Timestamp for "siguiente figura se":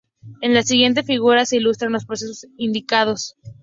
0.63-1.57